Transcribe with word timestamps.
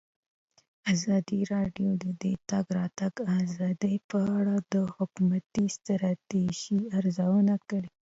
ازادي 0.93 1.39
راډیو 1.53 1.89
د 2.03 2.05
د 2.21 2.25
تګ 2.49 2.65
راتګ 2.79 3.13
ازادي 3.41 3.95
په 4.09 4.19
اړه 4.37 4.55
د 4.73 4.75
حکومتي 4.95 5.65
ستراتیژۍ 5.77 6.81
ارزونه 6.99 7.55
کړې. 7.69 7.89